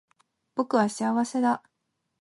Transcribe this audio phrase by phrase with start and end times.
[0.55, 1.61] 僕は幸せだ